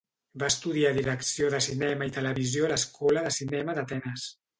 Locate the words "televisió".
2.15-2.65